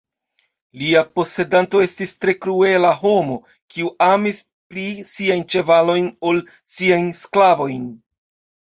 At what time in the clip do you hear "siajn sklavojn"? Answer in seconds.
6.79-7.91